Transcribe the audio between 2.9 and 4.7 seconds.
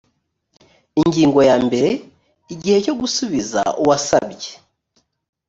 gusubiza uwasabye